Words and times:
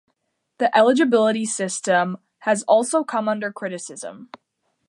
The 0.57 0.75
eligibility 0.75 1.45
system 1.45 2.17
has 2.39 2.63
also 2.63 3.03
come 3.03 3.29
under 3.29 3.51
criticism. 3.51 4.31